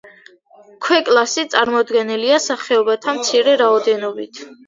[0.85, 4.43] ქვეკლასი წარმოდგენილია სახეობათა მცირე რაოდენობით.